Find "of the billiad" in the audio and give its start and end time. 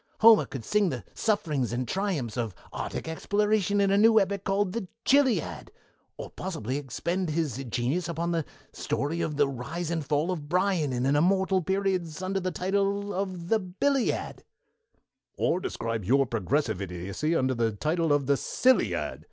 13.13-14.43